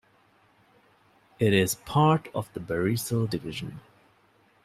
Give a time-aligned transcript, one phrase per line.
[1.37, 3.81] It is a part of the Barisal Division.